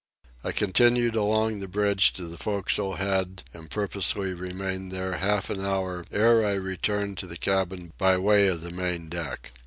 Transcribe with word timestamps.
I 0.43 0.51
continued 0.51 1.15
along 1.15 1.59
the 1.59 1.67
bridge 1.67 2.11
to 2.13 2.25
the 2.25 2.35
forecastle 2.39 2.95
head 2.95 3.43
and 3.53 3.69
purposely 3.69 4.33
remained 4.33 4.91
there 4.91 5.17
half 5.17 5.51
an 5.51 5.63
hour 5.63 6.05
ere 6.11 6.43
I 6.43 6.53
returned 6.55 7.19
to 7.19 7.27
the 7.27 7.37
cabin 7.37 7.93
by 7.99 8.17
way 8.17 8.47
of 8.47 8.61
the 8.61 8.71
main 8.71 9.09
deck. 9.09 9.51